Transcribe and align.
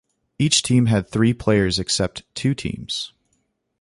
Each 0.39 0.63
team 0.63 0.87
had 0.87 1.07
three 1.07 1.31
players 1.31 1.77
except 1.77 2.23
two 2.33 2.55
teams. 2.55 3.13